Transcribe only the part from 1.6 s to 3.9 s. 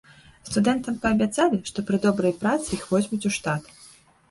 што пры добрай працы іх возьмуць у штат.